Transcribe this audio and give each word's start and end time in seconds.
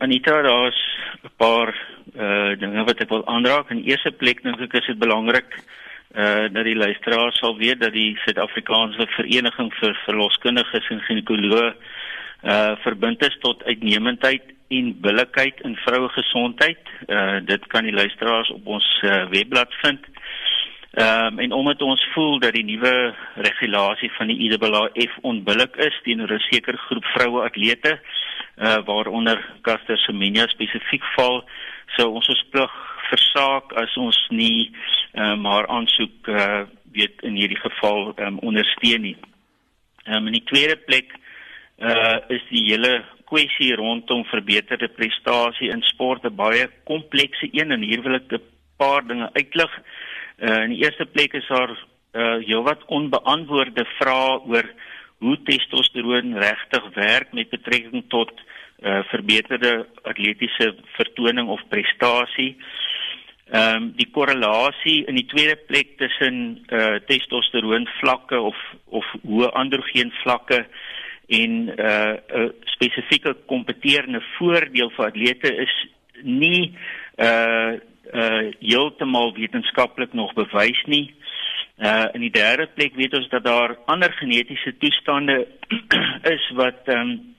Anita, 0.00 0.42
daar's 0.42 0.80
'n 1.22 1.30
paar 1.36 1.74
uh 2.16 2.56
dinge 2.58 2.84
wat 2.84 3.00
ek 3.00 3.08
wil 3.08 3.26
aanraak. 3.26 3.70
In 3.70 3.84
eerste 3.84 4.10
plek 4.10 4.42
dink 4.42 4.60
ek 4.60 4.72
is 4.72 4.86
dit 4.86 4.98
belangrik 4.98 5.50
uh 6.16 6.48
dat 6.48 6.64
die 6.64 6.76
luisteraars 6.76 7.38
sal 7.38 7.56
weet 7.56 7.80
dat 7.80 7.92
die 7.92 8.16
Suid-Afrikaanse 8.24 9.06
Vereniging 9.16 9.68
vir 9.80 9.94
Verloskundiges 10.04 10.88
en 10.88 11.04
Ginekoloë 11.04 11.74
uh 12.44 12.76
verbind 12.84 13.20
is 13.28 13.36
tot 13.40 13.64
uitnemendheid 13.64 14.42
en 14.68 15.00
billikheid 15.00 15.60
in 15.60 15.76
vroue 15.76 16.08
gesondheid. 16.08 16.80
Uh 17.08 17.44
dit 17.44 17.66
kan 17.66 17.84
die 17.84 17.98
luisteraars 18.00 18.50
op 18.50 18.66
ons 18.66 18.88
uh, 19.04 19.28
webblad 19.28 19.74
vind. 19.84 20.00
Ehm 20.90 21.26
um, 21.26 21.38
en 21.38 21.52
omdat 21.52 21.82
ons 21.82 22.08
voel 22.14 22.38
dat 22.38 22.52
die 22.52 22.64
nuwe 22.64 23.14
regulasie 23.34 24.10
van 24.16 24.26
die 24.26 24.38
IAAF 24.48 25.12
onbillik 25.20 25.76
is 25.76 26.00
teenoor 26.02 26.32
'n 26.32 26.48
sekere 26.50 26.76
groep 26.76 27.04
vroue 27.04 27.44
atlete 27.44 28.00
uh 28.60 28.80
waaronder 28.84 29.40
Caster 29.62 29.98
Semenya 29.98 30.46
spesifiek 30.52 31.04
val, 31.16 31.40
sou 31.96 32.10
ons 32.18 32.28
ons 32.28 32.42
plig 32.52 32.74
versaak 33.10 33.72
as 33.80 33.94
ons 33.96 34.18
nie 34.30 34.68
uh 35.16 35.34
maar 35.40 35.68
aansoek 35.68 36.28
uh 36.28 36.66
weet 36.92 37.22
in 37.22 37.38
hierdie 37.38 37.60
geval 37.60 38.12
um, 38.18 38.38
ondersteun 38.42 39.04
nie. 39.06 39.16
Ehm 40.04 40.16
um, 40.20 40.28
in 40.28 40.38
die 40.40 40.48
tweede 40.50 40.76
plek 40.76 41.14
uh 41.78 42.18
is 42.36 42.44
die 42.50 42.66
hele 42.68 43.00
kwessie 43.30 43.72
rondom 43.78 44.24
verbeterde 44.28 44.90
prestasie 44.98 45.70
in 45.70 45.82
sport 45.92 46.24
'n 46.24 46.36
baie 46.36 46.68
komplekse 46.84 47.48
een 47.52 47.72
en 47.72 47.82
hier 47.82 48.02
wil 48.02 48.18
ek 48.20 48.32
'n 48.32 48.42
paar 48.76 49.06
dinge 49.06 49.30
uitlig. 49.32 49.72
Uh, 50.38 50.62
in 50.64 50.70
die 50.74 50.84
eerste 50.84 51.06
plek 51.06 51.32
is 51.34 51.48
daar 51.48 51.70
uh 52.12 52.38
heelwat 52.44 52.84
onbeantwoorde 52.86 53.84
vrae 53.98 54.40
oor 54.52 54.66
hoe 55.20 55.36
testosteron 55.44 56.38
regtig 56.38 56.84
werk 56.94 57.32
met 57.32 57.50
betrekking 57.50 58.04
tot 58.08 58.30
uh 58.30 58.59
verbeterde 58.82 59.86
atletiese 60.02 60.74
vertoning 60.96 61.48
of 61.48 61.60
prestasie. 61.68 62.56
Ehm 63.50 63.82
um, 63.82 63.86
die 63.98 64.06
korrelasie 64.14 65.04
in 65.10 65.16
die 65.18 65.26
tweede 65.26 65.56
plek 65.66 65.96
tussen 65.98 66.36
uh 66.70 67.00
testosteron 67.06 67.88
vlakke 67.98 68.38
of 68.38 68.56
of 68.86 69.06
hoë 69.26 69.50
androgeen 69.58 70.12
vlakke 70.22 70.66
en 71.28 71.52
'n 71.66 71.74
uh, 71.78 72.14
uh, 72.38 72.48
spesifieke 72.64 73.34
kompeterende 73.46 74.22
voordeel 74.38 74.90
vir 74.90 75.06
atlete 75.06 75.50
is 75.66 75.74
nie 76.22 76.78
uh 77.18 77.72
uh 78.12 78.50
heeltemal 78.60 79.34
wetenskaplik 79.34 80.12
nog 80.12 80.32
bewys 80.34 80.82
nie. 80.86 81.14
Uh 81.78 82.06
in 82.12 82.20
die 82.20 82.30
derde 82.30 82.66
plek 82.66 82.94
weet 82.94 83.14
ons 83.14 83.28
dat 83.28 83.44
daar 83.44 83.76
ander 83.86 84.12
genetiese 84.12 84.76
toestande 84.78 85.46
is 86.36 86.50
wat 86.54 86.86
ehm 86.86 87.00
um, 87.00 87.29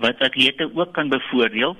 wat 0.00 0.20
atlete 0.20 0.70
ook 0.74 0.92
kan 0.92 1.08
bevoordeel. 1.08 1.76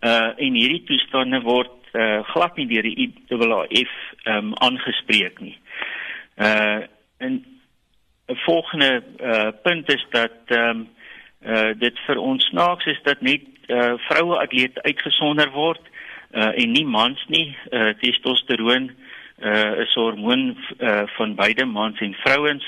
Uh 0.00 0.32
en 0.36 0.54
hierdie 0.54 0.82
toestande 0.84 1.40
word 1.40 1.94
uh 1.94 2.22
glad 2.32 2.56
nie 2.56 2.66
deur 2.66 2.82
die 2.82 2.96
IAAF 3.06 3.94
ehm 4.24 4.36
um, 4.36 4.54
aangespreek 4.54 5.40
nie. 5.40 5.58
Uh 6.36 6.82
en 7.18 7.44
'n 8.28 8.36
volgende 8.46 9.02
uh 9.20 9.50
punt 9.62 9.92
is 9.92 10.06
dat 10.10 10.38
ehm 10.46 10.68
um, 10.68 10.88
uh 11.46 11.72
dit 11.78 11.98
vir 12.06 12.18
ons 12.18 12.44
snaaks 12.44 12.86
is 12.86 13.00
dat 13.02 13.20
net 13.20 13.42
uh 13.68 13.94
vroue 14.08 14.38
atlete 14.38 14.82
uitgesonder 14.82 15.50
word 15.50 15.90
uh, 16.32 16.52
en 16.62 16.72
nie 16.72 16.86
mans 16.86 17.24
nie. 17.28 17.56
Uh, 17.70 17.92
testosteron 18.00 18.90
uh, 19.42 19.80
is 19.82 19.94
'n 19.94 20.00
hormoon 20.00 20.56
uh, 20.78 21.02
van 21.16 21.34
beide 21.34 21.64
mans 21.64 22.00
en 22.00 22.14
vrouens. 22.14 22.64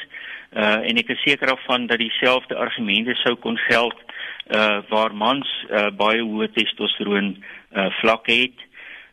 Uh, 0.53 0.89
en 0.89 0.97
ek 0.97 1.09
is 1.09 1.23
seker 1.23 1.47
daarvan 1.47 1.87
dat 1.87 1.99
dieselfde 1.99 2.55
argumente 2.55 3.15
sou 3.15 3.35
kon 3.35 3.57
geld 3.57 4.04
uh, 4.51 4.83
waar 4.89 5.15
mans 5.15 5.49
uh, 5.71 5.91
baie 5.97 6.23
hoë 6.23 6.51
testosteron 6.53 7.37
uh, 7.37 7.91
vlakke 8.01 8.33
het. 8.33 8.59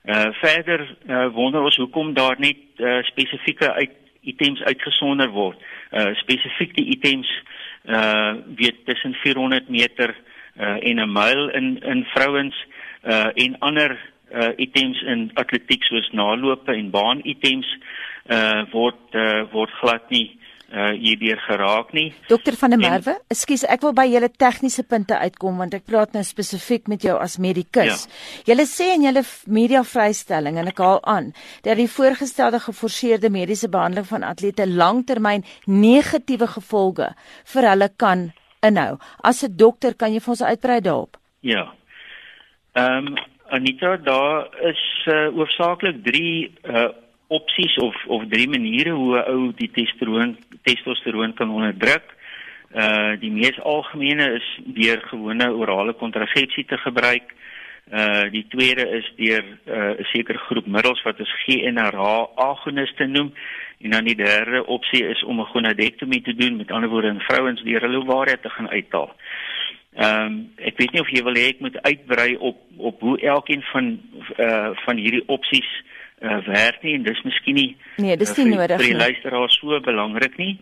Uh, 0.06 0.30
verder 0.42 0.86
uh, 1.08 1.28
wonder 1.34 1.62
ons 1.62 1.78
hoekom 1.78 2.14
daar 2.14 2.40
net 2.40 2.58
uh, 2.78 3.04
spesifieke 3.04 3.74
uit 3.74 3.98
items 4.22 4.62
uitgesonder 4.62 5.30
word. 5.30 5.58
Uh, 5.92 6.14
spesifiek 6.22 6.76
die 6.76 6.86
items 6.96 7.30
uh 7.86 8.34
weet 8.56 8.86
tussen 8.86 9.14
400 9.14 9.70
meter 9.70 10.16
uh 10.58 10.88
en 10.88 11.00
'n 11.00 11.12
myl 11.12 11.50
in 11.50 11.80
in 11.84 12.06
vrouens 12.06 12.66
uh 13.04 13.30
en 13.34 13.60
ander 13.60 14.00
uh 14.34 14.50
items 14.56 15.02
in 15.02 15.32
atletiek 15.34 15.84
soos 15.84 16.10
nalope 16.12 16.74
en 16.74 16.90
baan 16.90 17.20
items 17.24 17.78
uh 18.30 18.64
word 18.72 19.02
uh 19.12 19.44
word 19.52 19.72
glad 19.72 20.10
nie 20.10 20.40
uh 20.72 20.92
hierdeur 20.96 21.40
geraak 21.44 21.92
nie. 21.94 22.14
Dokter 22.30 22.56
van 22.56 22.74
der 22.74 22.80
Merwe, 22.80 23.16
ekskuus, 23.34 23.66
ek 23.68 23.84
wil 23.84 23.94
by 23.98 24.06
julle 24.08 24.30
tegniese 24.32 24.86
punte 24.88 25.18
uitkom 25.20 25.58
want 25.60 25.76
ek 25.76 25.84
praat 25.90 26.16
nou 26.16 26.24
spesifiek 26.24 26.88
met 26.92 27.04
jou 27.04 27.18
as 27.20 27.38
medikus. 27.44 28.06
Ja. 28.06 28.54
Julle 28.54 28.66
sê 28.70 28.94
in 28.96 29.04
julle 29.08 29.24
media 29.48 29.84
vrystelling 29.84 30.60
en 30.62 30.72
ek 30.72 30.80
haal 30.80 31.02
aan 31.04 31.32
dat 31.66 31.80
die 31.80 31.90
voorgestelde 31.92 32.62
geforseerde 32.64 33.30
mediese 33.30 33.68
behandeling 33.72 34.08
van 34.08 34.24
atlete 34.24 34.68
langtermyn 34.68 35.44
negatiewe 35.68 36.48
gevolge 36.56 37.12
vir 37.54 37.70
hulle 37.74 37.92
kan 37.98 38.32
inhou. 38.64 38.98
As 39.24 39.44
'n 39.44 39.58
dokter 39.58 39.94
kan 39.94 40.14
jy 40.14 40.20
vir 40.20 40.32
ons 40.32 40.42
uitbrei 40.42 40.80
daarop? 40.80 41.18
Ja. 41.42 41.74
Ehm 42.74 43.08
um, 43.08 43.16
Anita, 43.52 43.98
daar 43.98 44.48
is 44.64 45.08
uh, 45.08 45.38
oorsaaklik 45.38 46.04
3 46.04 46.52
uh 46.64 46.90
opsies 47.32 47.78
of 47.78 47.96
of 48.08 48.28
drie 48.30 48.50
maniere 48.50 48.92
hoe 48.92 49.18
'n 49.18 49.30
ou 49.34 49.52
die 49.56 49.72
testosteron 49.72 50.38
testosteron 50.64 51.34
kan 51.34 51.50
onderdruk. 51.50 52.08
Uh 52.76 53.20
die 53.20 53.32
mees 53.32 53.60
algemene 53.60 54.34
is 54.40 54.48
deur 54.66 55.00
gewone 55.12 55.48
orale 55.52 55.94
kontrasepsie 55.94 56.66
te 56.66 56.78
gebruik. 56.78 57.34
Uh 57.92 58.32
die 58.32 58.46
tweede 58.48 58.86
is 59.00 59.08
deur 59.16 59.44
'n 59.44 59.72
uh, 59.72 60.06
sekere 60.14 60.38
groep 60.38 60.68
middels 60.68 61.04
wat 61.04 61.20
ons 61.20 61.34
GnRH 61.46 62.28
agoniste 62.36 63.06
noem. 63.06 63.34
En 63.82 63.90
dan 63.90 64.04
die 64.04 64.16
derde 64.16 64.66
opsie 64.66 65.04
is 65.08 65.24
om 65.24 65.40
'n 65.40 65.52
gonadektomie 65.54 66.22
te 66.22 66.36
doen, 66.36 66.56
met 66.56 66.72
ander 66.72 66.90
woorde 66.90 67.08
in 67.08 67.20
vrouens 67.20 67.64
deur 67.64 67.82
hulle 67.82 67.98
ovaria 67.98 68.38
te 68.42 68.50
gaan 68.50 68.70
uithaal. 68.70 69.16
Ehm 69.96 70.26
um, 70.26 70.52
ek 70.56 70.78
weet 70.78 70.92
nie 70.92 71.02
of 71.02 71.10
jy 71.10 71.24
wil 71.24 71.36
hê 71.36 71.48
ek 71.52 71.60
moet 71.60 71.82
uitbrei 71.82 72.36
op 72.36 72.58
op 72.78 73.00
hoe 73.00 73.18
elkeen 73.20 73.64
van 73.72 74.00
uh 74.38 74.70
van 74.86 74.98
hierdie 74.98 75.28
opsies 75.28 75.72
uh 76.22 76.40
werk 76.46 76.84
nie 76.86 76.96
en 76.96 77.06
dis 77.06 77.22
miskien 77.26 77.58
nie 77.58 77.70
Nee, 77.98 78.18
dis 78.18 78.34
nie 78.38 78.46
uh, 78.46 78.56
nodig 78.56 78.78
nie. 78.78 78.86
Vir 78.86 78.94
die 78.94 79.00
luisteraar 79.00 79.54
so 79.54 79.80
belangrik 79.86 80.38
nie. 80.38 80.58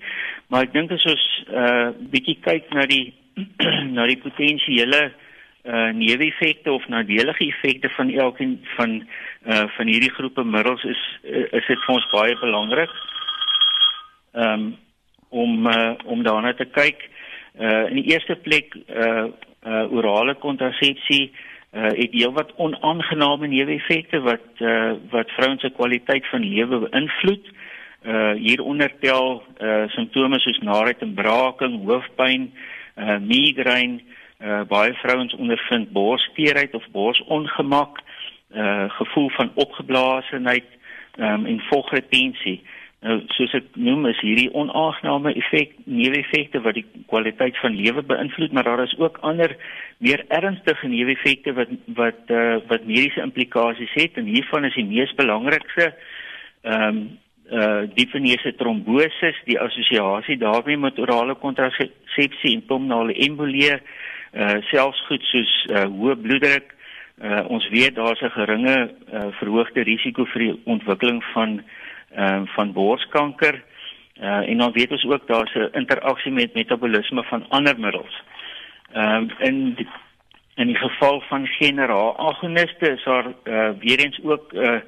Maar 0.47 0.67
ek 0.67 0.75
dink 0.75 0.93
as 0.95 1.07
ons 1.11 1.25
uh 1.51 1.89
bietjie 2.13 2.37
kyk 2.45 2.71
na 2.75 2.85
die 2.89 3.13
na 3.95 4.07
die 4.09 4.19
potensiële 4.23 5.01
uh 5.69 5.89
neeweffekte 5.95 6.71
of 6.71 6.87
nadelige 6.87 7.49
effekte 7.51 7.91
van 7.97 8.11
elkeen 8.11 8.57
van 8.77 8.99
uh 9.47 9.65
van 9.75 9.91
hierdie 9.91 10.13
groepe 10.15 10.43
middels 10.43 10.83
is 10.87 11.03
is 11.27 11.67
dit 11.67 11.85
vir 11.85 11.95
ons 11.95 12.09
baie 12.15 12.39
belangrik. 12.43 12.95
Ehm 14.33 14.53
um, 14.53 14.69
om 15.29 15.67
uh, 15.69 15.93
om 16.09 16.23
daarna 16.23 16.55
te 16.57 16.65
kyk. 16.65 17.03
Uh 17.59 17.85
in 17.91 17.99
die 18.01 18.09
eerste 18.13 18.35
plek 18.35 18.73
uh 18.87 19.27
uh 19.67 19.85
orale 19.91 20.39
kontrasepsie 20.39 21.29
uh 21.29 21.47
het 21.71 22.11
heelwat 22.11 22.53
onaangename 22.55 23.47
neeweffekte 23.47 24.19
wat 24.19 24.45
uh 24.57 24.93
wat 25.11 25.29
vrouens 25.29 25.61
se 25.61 25.69
kwaliteit 25.69 26.27
van 26.29 26.43
lewe 26.43 26.79
beïnvloed. 26.89 27.51
Uh 28.05 28.31
hieronder 28.31 28.91
tel 28.99 29.43
uh 29.61 29.87
simptome 29.87 30.39
soos 30.39 30.59
naait 30.59 31.01
en 31.01 31.13
braaking, 31.13 31.85
hoofpyn, 31.85 32.53
uh 32.97 33.17
migraine, 33.17 34.01
uh 34.41 34.61
baie 34.67 34.93
vrouens 34.93 35.35
ondervind 35.35 35.91
borsteerheid 35.91 36.73
of 36.73 36.85
borsongemak, 36.91 38.01
uh 38.55 38.89
gevoel 38.89 39.29
van 39.29 39.51
opgeblaasenheid 39.55 40.77
um, 41.19 41.45
en 41.45 41.59
vogretensie. 41.59 42.63
Nou 42.99 43.21
soos 43.31 43.53
ek 43.55 43.77
noem 43.79 44.09
is 44.09 44.19
hierdie 44.19 44.49
onaangename 44.51 45.31
effek 45.39 45.77
neeweffekte 45.87 46.59
wat 46.65 46.75
die 46.75 46.83
kwaliteit 47.07 47.55
van 47.61 47.77
lewe 47.77 48.03
beïnvloed, 48.03 48.51
maar 48.51 48.67
daar 48.67 48.83
is 48.83 48.95
ook 48.99 49.21
ander 49.23 49.55
meer 50.03 50.25
ernstige 50.27 50.87
neeweffekte 50.91 51.53
wat 51.55 51.71
wat 51.95 52.33
uh, 52.35 52.57
wat 52.67 52.83
mediese 52.83 53.23
implikasies 53.23 53.95
het 53.95 54.19
en 54.19 54.27
hiervan 54.27 54.67
is 54.67 54.75
die 54.75 54.87
mees 54.91 55.15
belangrikste 55.15 55.93
ehm 56.61 56.87
um, 56.87 57.01
uh 57.49 57.57
eh, 57.59 57.89
diepenese 57.95 58.51
trombose, 58.55 59.31
die 59.45 59.59
assosiasie 59.59 60.37
daarmee 60.37 60.77
met 60.77 60.99
orale 60.99 61.33
kontrasepsie 61.35 62.51
en 62.53 62.65
pulmonale 62.65 63.15
embolie, 63.25 63.71
uh 64.33 64.59
selfs 64.69 65.01
goed 65.07 65.23
soos 65.31 65.53
uh 65.71 65.87
hoë 65.89 66.15
bloeddruk. 66.21 66.75
Uh 67.17 67.41
ons 67.49 67.65
weet 67.73 67.95
daar's 67.95 68.21
'n 68.21 68.35
geringe 68.37 68.77
uh 69.13 69.27
verhoogde 69.39 69.81
risiko 69.81 70.25
vir 70.25 70.41
die 70.41 70.59
ontwikkeling 70.65 71.23
van 71.33 71.63
ehm 72.15 72.41
uh, 72.41 72.47
van 72.55 72.73
borskanker. 72.73 73.63
Uh 74.21 74.49
en 74.49 74.57
dan 74.57 74.71
weet 74.71 74.91
ons 74.91 75.05
ook 75.05 75.27
daar's 75.27 75.53
'n 75.53 75.69
interaksie 75.71 76.31
met 76.31 76.53
metabolisme 76.53 77.23
van 77.23 77.45
ander 77.49 77.79
middels. 77.79 78.23
Ehm 78.93 79.15
um, 79.15 79.31
in 79.39 79.73
die, 79.73 79.87
in 80.55 80.67
die 80.67 80.75
geval 80.75 81.21
van 81.21 81.47
generaal 81.47 82.17
agoniste 82.17 82.91
is 82.91 83.03
daar 83.03 83.25
uh 83.43 83.69
weer 83.79 83.99
eens 83.99 84.19
ook 84.23 84.53
'n 84.53 84.57
uh, 84.57 84.79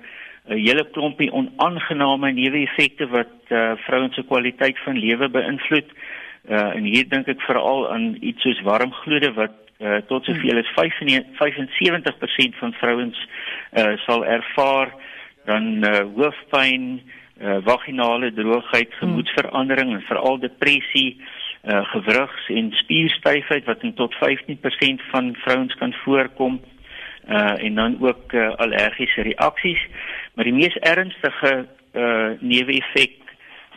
'n 0.48 0.58
hele 0.58 0.90
klompie 0.92 1.32
onaangename 1.32 2.32
neeweffekte 2.32 3.08
wat 3.08 3.34
uh 3.50 3.72
vrouens 3.76 4.16
se 4.16 4.24
kwaliteit 4.24 4.80
van 4.80 4.98
lewe 4.98 5.30
beïnvloed. 5.30 5.90
Uh 6.50 6.76
en 6.76 6.84
hier 6.84 7.10
dink 7.10 7.28
ek 7.28 7.42
veral 7.42 7.92
aan 7.92 8.18
iets 8.20 8.42
soos 8.42 8.62
warm 8.62 8.92
gloede 8.92 9.34
wat 9.34 9.62
uh, 9.82 9.98
tot 10.08 10.26
soveel 10.26 10.58
as 10.62 10.72
75% 10.78 12.58
van 12.60 12.74
vrouens 12.74 13.28
uh, 13.74 13.98
sal 14.06 14.26
ervaar 14.26 14.94
dan 15.46 15.84
uh, 15.84 16.04
hoofpyn, 16.16 17.02
uh, 17.42 17.58
vaginale 17.66 18.34
droogheid, 18.34 18.94
gemoedsverandering 18.94 19.94
en 19.94 20.02
veral 20.02 20.40
depressie, 20.40 21.22
uh, 21.64 21.86
gewrigs- 21.94 22.50
en 22.50 22.72
spierstyfheid 22.72 23.66
wat 23.66 23.84
tot 23.96 24.16
15% 24.16 25.02
van 25.12 25.36
vrouens 25.36 25.76
kan 25.76 25.94
voorkom 25.94 26.62
uh 27.30 27.64
en 27.64 27.76
dan 27.76 27.98
ook 28.00 28.34
uh, 28.34 28.50
allergiese 28.56 29.22
reaksies 29.22 29.88
maar 30.34 30.46
die 30.46 30.54
mees 30.54 30.76
ernstige 30.76 31.68
uh 31.94 32.30
neeweffek 32.40 33.20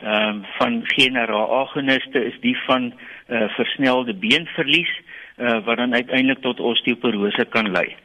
ehm 0.03 0.29
um, 0.29 0.45
van 0.59 0.81
GnRH-agoniste 0.85 2.25
is 2.25 2.41
die 2.41 2.57
van 2.67 2.93
uh 3.29 3.49
versnelde 3.49 4.15
beenverlies 4.15 5.01
uh 5.37 5.65
wat 5.65 5.77
dan 5.77 5.95
uiteindelik 5.95 6.41
tot 6.41 6.61
osteoporose 6.61 7.45
kan 7.45 7.71
lei. 7.71 7.97